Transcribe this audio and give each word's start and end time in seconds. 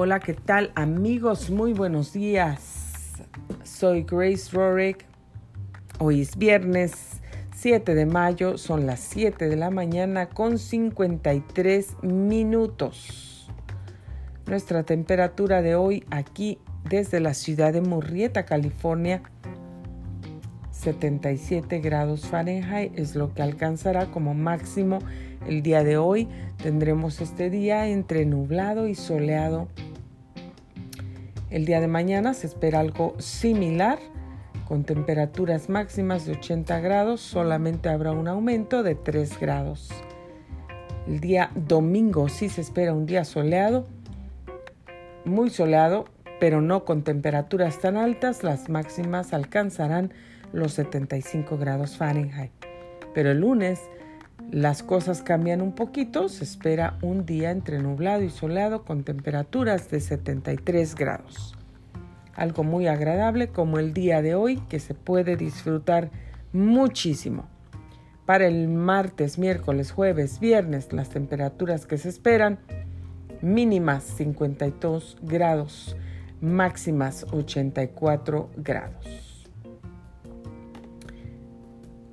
Hola, 0.00 0.20
¿qué 0.20 0.32
tal 0.32 0.70
amigos? 0.76 1.50
Muy 1.50 1.72
buenos 1.72 2.12
días. 2.12 3.14
Soy 3.64 4.04
Grace 4.04 4.48
Rorick. 4.52 5.04
Hoy 5.98 6.20
es 6.20 6.36
viernes 6.36 7.20
7 7.56 7.96
de 7.96 8.06
mayo, 8.06 8.58
son 8.58 8.86
las 8.86 9.00
7 9.00 9.48
de 9.48 9.56
la 9.56 9.70
mañana 9.70 10.28
con 10.28 10.60
53 10.60 12.04
minutos. 12.04 13.50
Nuestra 14.46 14.84
temperatura 14.84 15.62
de 15.62 15.74
hoy 15.74 16.04
aquí 16.10 16.60
desde 16.88 17.18
la 17.18 17.34
ciudad 17.34 17.72
de 17.72 17.80
Murrieta, 17.80 18.44
California, 18.44 19.24
77 20.70 21.80
grados 21.80 22.24
Fahrenheit 22.28 22.96
es 22.96 23.16
lo 23.16 23.34
que 23.34 23.42
alcanzará 23.42 24.06
como 24.12 24.32
máximo 24.32 25.00
el 25.48 25.60
día 25.62 25.82
de 25.82 25.96
hoy. 25.96 26.28
Tendremos 26.62 27.20
este 27.20 27.50
día 27.50 27.88
entre 27.88 28.24
nublado 28.26 28.86
y 28.86 28.94
soleado 28.94 29.66
el 31.50 31.64
día 31.64 31.80
de 31.80 31.88
mañana 31.88 32.34
se 32.34 32.46
espera 32.46 32.80
algo 32.80 33.14
similar, 33.18 33.98
con 34.66 34.84
temperaturas 34.84 35.68
máximas 35.70 36.26
de 36.26 36.32
80 36.32 36.80
grados, 36.80 37.20
solamente 37.22 37.88
habrá 37.88 38.12
un 38.12 38.28
aumento 38.28 38.82
de 38.82 38.94
3 38.94 39.40
grados. 39.40 39.88
El 41.06 41.20
día 41.20 41.50
domingo 41.54 42.28
sí 42.28 42.50
se 42.50 42.60
espera 42.60 42.92
un 42.92 43.06
día 43.06 43.24
soleado, 43.24 43.86
muy 45.24 45.48
soleado, 45.48 46.04
pero 46.38 46.60
no 46.60 46.84
con 46.84 47.02
temperaturas 47.02 47.78
tan 47.80 47.96
altas, 47.96 48.44
las 48.44 48.68
máximas 48.68 49.32
alcanzarán 49.32 50.12
los 50.52 50.74
75 50.74 51.56
grados 51.56 51.96
Fahrenheit. 51.96 52.52
Pero 53.14 53.30
el 53.30 53.40
lunes 53.40 53.80
las 54.50 54.82
cosas 54.82 55.22
cambian 55.22 55.60
un 55.60 55.72
poquito, 55.72 56.28
se 56.30 56.44
espera 56.44 56.96
un 57.02 57.26
día 57.26 57.50
entre 57.50 57.80
nublado 57.80 58.22
y 58.22 58.30
soleado 58.30 58.82
con 58.84 59.04
temperaturas 59.04 59.90
de 59.90 60.00
73 60.00 60.94
grados. 60.94 61.54
Algo 62.34 62.64
muy 62.64 62.86
agradable 62.86 63.48
como 63.48 63.78
el 63.78 63.92
día 63.92 64.22
de 64.22 64.34
hoy 64.34 64.56
que 64.68 64.80
se 64.80 64.94
puede 64.94 65.36
disfrutar 65.36 66.10
muchísimo. 66.52 67.46
Para 68.24 68.46
el 68.46 68.68
martes, 68.68 69.38
miércoles, 69.38 69.90
jueves, 69.90 70.40
viernes, 70.40 70.92
las 70.94 71.10
temperaturas 71.10 71.84
que 71.84 71.98
se 71.98 72.08
esperan 72.08 72.58
mínimas 73.42 74.04
52 74.04 75.18
grados, 75.22 75.94
máximas 76.40 77.26
84 77.32 78.50
grados. 78.56 79.50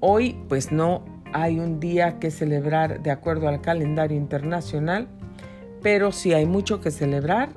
Hoy 0.00 0.36
pues 0.48 0.72
no 0.72 1.11
hay 1.32 1.58
un 1.58 1.80
día 1.80 2.18
que 2.18 2.30
celebrar 2.30 3.02
de 3.02 3.10
acuerdo 3.10 3.48
al 3.48 3.60
calendario 3.60 4.16
internacional, 4.16 5.08
pero 5.82 6.12
sí 6.12 6.32
hay 6.32 6.46
mucho 6.46 6.80
que 6.80 6.90
celebrar. 6.90 7.50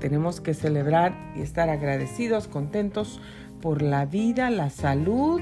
Tenemos 0.00 0.40
que 0.40 0.54
celebrar 0.54 1.14
y 1.36 1.40
estar 1.40 1.68
agradecidos, 1.68 2.48
contentos 2.48 3.20
por 3.60 3.82
la 3.82 4.04
vida, 4.04 4.50
la 4.50 4.70
salud, 4.70 5.40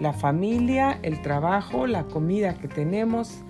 la 0.00 0.12
familia, 0.12 0.98
el 1.02 1.22
trabajo, 1.22 1.86
la 1.86 2.04
comida 2.04 2.54
que 2.54 2.68
tenemos. 2.68 3.42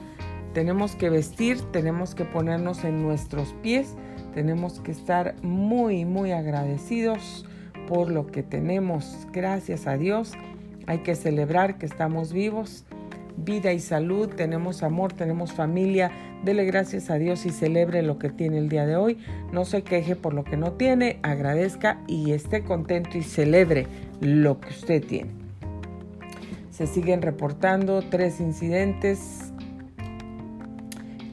Tenemos 0.55 0.97
que 0.97 1.11
vestir, 1.11 1.61
tenemos 1.73 2.15
que 2.15 2.25
ponernos 2.25 2.85
en 2.85 3.03
nuestros 3.03 3.55
pies, 3.63 3.97
tenemos 4.35 4.81
que 4.81 4.93
estar 4.93 5.35
muy, 5.43 6.05
muy 6.05 6.33
agradecidos 6.33 7.47
por 7.87 8.11
lo 8.11 8.27
que 8.27 8.43
tenemos. 8.43 9.27
Gracias 9.33 9.87
a 9.87 9.97
Dios 9.97 10.33
hay 10.89 11.01
que 11.01 11.15
celebrar 11.15 11.77
que 11.77 11.85
estamos 11.85 12.33
vivos, 12.33 12.87
vida 13.37 13.75
y 13.75 13.79
salud, 13.79 14.31
tenemos 14.31 14.83
amor, 14.83 15.13
tenemos 15.13 15.53
familia. 15.53 16.11
Dele 16.43 16.65
gracias 16.65 17.11
a 17.11 17.19
Dios 17.19 17.45
y 17.45 17.51
celebre 17.51 18.01
lo 18.01 18.19
que 18.19 18.31
tiene 18.31 18.57
el 18.57 18.71
día 18.71 18.87
de 18.87 18.97
hoy. 18.97 19.19
No 19.53 19.67
se 19.67 19.83
queje 19.83 20.17
por 20.17 20.33
lo 20.33 20.45
que 20.45 20.57
no 20.57 20.73
tiene, 20.73 21.19
agradezca 21.23 22.01
y 22.07 22.33
esté 22.33 22.65
contento 22.65 23.19
y 23.19 23.23
celebre 23.23 23.87
lo 24.23 24.61
que 24.61 24.71
usted 24.71 25.05
tiene. 25.05 25.31
Se 26.71 26.87
siguen 26.87 27.21
reportando 27.21 28.01
tres 28.01 28.41
incidentes 28.41 29.53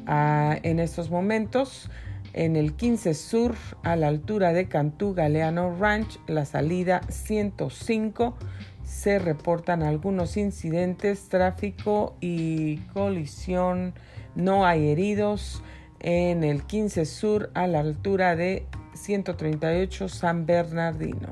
ah, 0.05 0.57
en 0.63 0.79
estos 0.81 1.09
momentos. 1.09 1.89
En 2.37 2.57
el 2.57 2.73
15 2.73 3.13
Sur, 3.13 3.55
a 3.83 3.95
la 3.95 4.09
altura 4.09 4.51
de 4.51 4.67
Cantú 4.67 5.13
Galeano 5.13 5.73
Ranch, 5.79 6.19
la 6.27 6.43
salida 6.43 6.99
105 7.07 8.35
se 8.83 9.19
reportan 9.19 9.83
algunos 9.83 10.35
incidentes, 10.35 11.29
tráfico 11.29 12.17
y 12.19 12.79
colisión. 12.93 13.93
No 14.35 14.65
hay 14.65 14.89
heridos 14.89 15.63
en 16.01 16.43
el 16.43 16.63
15 16.63 17.05
Sur 17.05 17.51
a 17.53 17.67
la 17.67 17.79
altura 17.79 18.35
de 18.35 18.65
138 18.95 20.09
San 20.09 20.45
Bernardino. 20.45 21.29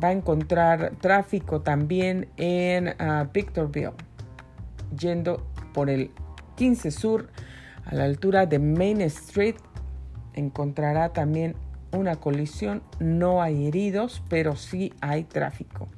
Va 0.00 0.08
a 0.08 0.12
encontrar 0.12 0.92
tráfico 1.00 1.62
también 1.62 2.28
en 2.36 2.94
ah, 3.00 3.28
Victorville, 3.34 3.94
yendo 4.96 5.44
por 5.74 5.90
el 5.90 6.12
15 6.54 6.92
Sur 6.92 7.30
a 7.86 7.94
la 7.94 8.04
altura 8.04 8.44
de 8.44 8.58
Main 8.58 9.00
Street. 9.00 9.56
Encontrará 10.34 11.14
también 11.14 11.56
una 11.92 12.16
colisión. 12.16 12.82
No 13.00 13.40
hay 13.40 13.66
heridos, 13.66 14.22
pero 14.28 14.54
sí 14.56 14.92
hay 15.00 15.24
tráfico 15.24 15.88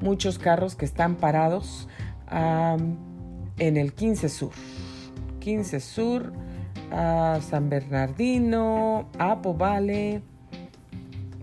muchos 0.00 0.38
carros 0.38 0.74
que 0.74 0.84
están 0.84 1.16
parados 1.16 1.88
en 2.30 3.76
el 3.76 3.92
15 3.92 4.28
Sur. 4.28 4.52
15 5.40 5.80
Sur, 5.80 6.32
San 6.90 7.70
Bernardino, 7.70 9.08
Apo 9.18 9.54
Vale. 9.54 10.22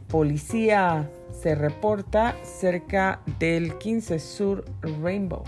Policía 0.08 1.10
se 1.32 1.56
reporta 1.56 2.36
cerca 2.44 3.22
del 3.40 3.78
15 3.78 4.20
Sur 4.20 4.66
Rainbow. 5.02 5.44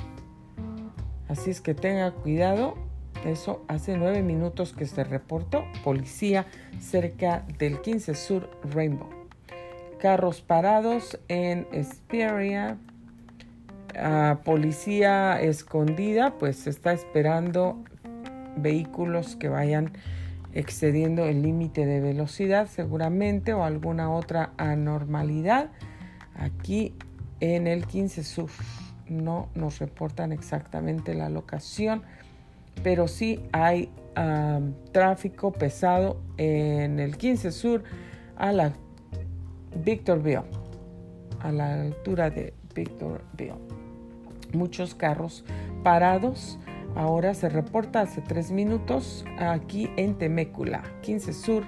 Así 1.27 1.51
es 1.51 1.61
que 1.61 1.73
tenga 1.73 2.11
cuidado. 2.11 2.75
Eso 3.25 3.65
hace 3.67 3.97
nueve 3.97 4.21
minutos 4.21 4.73
que 4.73 4.85
se 4.85 5.03
reportó. 5.03 5.65
Policía 5.83 6.45
cerca 6.79 7.43
del 7.57 7.81
15 7.81 8.13
Sur 8.13 8.49
Rainbow. 8.71 9.09
Carros 9.99 10.41
parados 10.41 11.19
en 11.27 11.67
Esperia, 11.71 12.77
policía 14.43 15.41
escondida 15.41 16.37
pues 16.37 16.67
está 16.67 16.93
esperando 16.93 17.83
vehículos 18.57 19.35
que 19.35 19.49
vayan 19.49 19.93
excediendo 20.53 21.25
el 21.25 21.41
límite 21.41 21.85
de 21.85 22.01
velocidad 22.01 22.67
seguramente 22.67 23.53
o 23.53 23.63
alguna 23.63 24.11
otra 24.11 24.51
anormalidad 24.57 25.69
aquí 26.35 26.93
en 27.39 27.67
el 27.67 27.87
15 27.87 28.23
Sur. 28.23 28.49
No 29.07 29.49
nos 29.55 29.79
reportan 29.79 30.31
exactamente 30.31 31.13
la 31.13 31.29
locación, 31.29 32.03
pero 32.83 33.07
sí 33.07 33.41
hay 33.51 33.91
tráfico 34.93 35.51
pesado 35.51 36.21
en 36.37 36.99
el 36.99 37.17
15 37.17 37.51
Sur 37.51 37.83
a 38.37 38.53
la 38.53 38.71
Victorville, 39.83 40.43
a 41.41 41.51
la 41.51 41.81
altura 41.81 42.29
de 42.29 42.53
Victorville 42.73 43.75
muchos 44.55 44.95
carros 44.95 45.43
parados. 45.83 46.57
Ahora 46.95 47.33
se 47.33 47.49
reporta 47.49 48.01
hace 48.01 48.21
tres 48.21 48.51
minutos 48.51 49.25
aquí 49.37 49.89
en 49.97 50.17
Temécula, 50.17 50.81
15 51.01 51.33
Sur, 51.33 51.63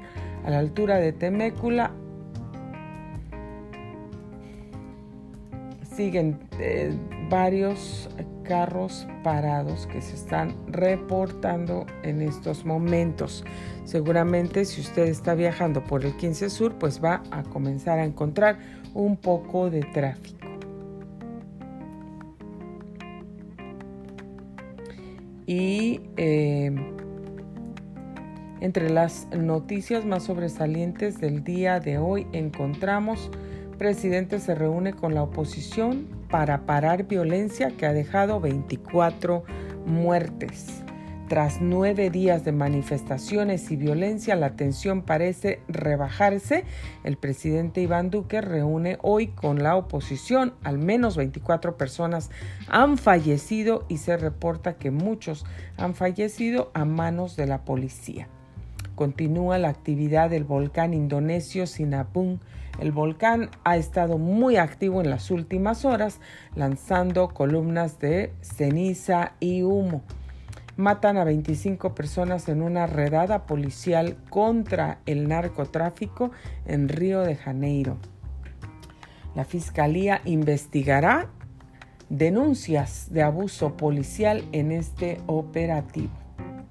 a 0.46 0.50
la 0.50 0.60
altura 0.60 0.98
de 0.98 1.12
Temécula. 1.12 1.92
Siguen 5.96 6.40
eh, 6.60 6.96
varios 7.30 8.10
carros 8.48 9.08
parados 9.24 9.88
que 9.88 10.02
se 10.02 10.16
están 10.16 10.56
reportando 10.68 11.86
en 12.04 12.22
estos 12.22 12.66
momentos. 12.66 13.44
Seguramente 13.84 14.66
si 14.66 14.82
usted 14.82 15.08
está 15.08 15.36
viajando 15.36 15.84
por 15.84 16.06
el 16.06 16.16
15 16.16 16.50
Sur, 16.50 16.76
pues 16.80 17.04
va 17.04 17.22
a 17.32 17.44
comenzar 17.44 18.00
a 18.00 18.06
encontrar 18.06 18.58
un 18.94 19.18
poco 19.18 19.70
de 19.70 19.82
tráfico. 19.82 20.48
Y 25.46 26.02
eh, 26.18 26.76
entre 28.60 28.90
las 28.90 29.28
noticias 29.30 30.06
más 30.06 30.24
sobresalientes 30.24 31.20
del 31.22 31.44
día 31.44 31.80
de 31.80 31.98
hoy 31.98 32.28
encontramos, 32.34 33.30
presidente 33.78 34.40
se 34.40 34.56
reúne 34.56 34.94
con 34.94 35.14
la 35.14 35.24
oposición 35.24 36.17
para 36.30 36.66
parar 36.66 37.08
violencia 37.08 37.72
que 37.78 37.86
ha 37.86 37.94
dejado 37.94 38.40
24 38.40 39.44
muertes. 39.86 40.84
Tras 41.28 41.60
nueve 41.60 42.10
días 42.10 42.46
de 42.46 42.54
manifestaciones 42.54 43.70
y 43.70 43.76
violencia, 43.76 44.38
la 44.38 44.56
tensión 44.56 45.02
parece 45.02 45.60
rebajarse. 45.68 46.64
El 47.04 47.18
presidente 47.18 47.82
Iván 47.82 48.10
Duque 48.10 48.40
reúne 48.40 48.98
hoy 49.02 49.28
con 49.28 49.62
la 49.62 49.76
oposición. 49.76 50.54
Al 50.64 50.78
menos 50.78 51.18
24 51.18 51.76
personas 51.76 52.32
han 52.70 52.98
fallecido 52.98 53.86
y 53.90 53.98
se 53.98 54.16
reporta 54.16 54.78
que 54.78 54.90
muchos 54.90 55.46
han 55.76 55.96
fallecido 55.96 56.72
a 56.74 56.86
manos 56.86 57.36
de 57.36 57.48
la 57.48 57.66
policía. 57.66 58.30
Continúa 58.98 59.60
la 59.60 59.70
actividad 59.70 60.32
del 60.32 60.44
volcán 60.44 60.96
indonesio 60.96 61.68
Sinabung. 61.68 62.40
El 62.80 62.92
volcán 62.92 63.52
ha 63.64 63.78
estado 63.78 64.18
muy 64.18 64.58
activo 64.58 65.02
en 65.02 65.12
las 65.12 65.30
últimas 65.30 65.86
horas, 65.86 66.20
lanzando 66.56 67.30
columnas 67.30 68.00
de 68.00 68.34
ceniza 68.42 69.34
y 69.40 69.62
humo. 69.62 70.02
Matan 70.78 71.18
a 71.18 71.24
25 71.24 71.94
personas 71.94 72.50
en 72.50 72.64
una 72.64 72.88
redada 72.88 73.46
policial 73.46 74.18
contra 74.32 75.00
el 75.06 75.28
narcotráfico 75.28 76.32
en 76.66 76.90
Río 76.90 77.22
de 77.22 77.36
Janeiro. 77.36 77.98
La 79.36 79.46
Fiscalía 79.46 80.22
investigará 80.26 81.30
denuncias 82.10 83.12
de 83.12 83.22
abuso 83.22 83.78
policial 83.78 84.44
en 84.54 84.72
este 84.72 85.22
operativo. 85.28 86.27